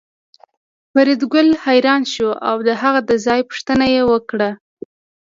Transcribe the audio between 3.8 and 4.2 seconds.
یې